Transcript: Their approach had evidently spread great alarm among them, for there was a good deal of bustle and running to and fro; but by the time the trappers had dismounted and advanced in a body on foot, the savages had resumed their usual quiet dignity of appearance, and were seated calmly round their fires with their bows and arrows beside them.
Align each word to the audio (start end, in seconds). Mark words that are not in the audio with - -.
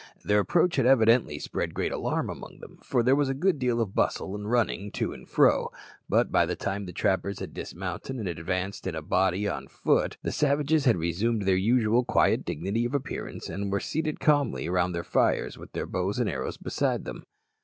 Their 0.25 0.39
approach 0.39 0.77
had 0.77 0.87
evidently 0.87 1.37
spread 1.37 1.75
great 1.75 1.91
alarm 1.91 2.27
among 2.27 2.57
them, 2.59 2.79
for 2.81 3.03
there 3.03 3.15
was 3.15 3.29
a 3.29 3.35
good 3.35 3.59
deal 3.59 3.79
of 3.79 3.93
bustle 3.93 4.33
and 4.33 4.49
running 4.49 4.89
to 4.93 5.13
and 5.13 5.29
fro; 5.29 5.71
but 6.09 6.31
by 6.31 6.47
the 6.47 6.55
time 6.55 6.87
the 6.87 6.91
trappers 6.91 7.37
had 7.37 7.53
dismounted 7.53 8.15
and 8.15 8.27
advanced 8.27 8.87
in 8.87 8.95
a 8.95 9.03
body 9.03 9.47
on 9.47 9.67
foot, 9.67 10.17
the 10.23 10.31
savages 10.31 10.85
had 10.85 10.97
resumed 10.97 11.43
their 11.43 11.55
usual 11.55 12.03
quiet 12.03 12.45
dignity 12.45 12.83
of 12.83 12.95
appearance, 12.95 13.47
and 13.47 13.71
were 13.71 13.79
seated 13.79 14.19
calmly 14.19 14.67
round 14.67 14.95
their 14.95 15.03
fires 15.03 15.55
with 15.55 15.71
their 15.73 15.85
bows 15.85 16.17
and 16.17 16.27
arrows 16.31 16.57
beside 16.57 17.05
them. 17.05 17.27